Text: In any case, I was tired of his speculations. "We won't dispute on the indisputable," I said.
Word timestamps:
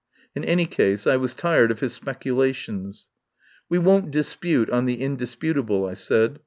In 0.33 0.43
any 0.43 0.65
case, 0.65 1.05
I 1.05 1.15
was 1.17 1.35
tired 1.35 1.69
of 1.69 1.79
his 1.79 1.93
speculations. 1.93 3.07
"We 3.69 3.77
won't 3.77 4.09
dispute 4.09 4.67
on 4.71 4.87
the 4.87 4.99
indisputable," 4.99 5.85
I 5.85 5.93
said. 5.93 6.39